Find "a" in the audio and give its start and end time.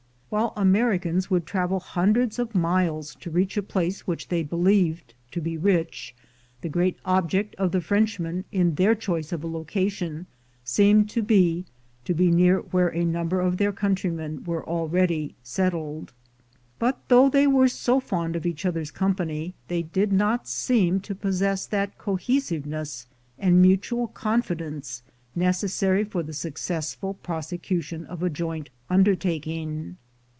3.57-3.61, 9.43-9.47, 12.95-13.03, 28.23-28.29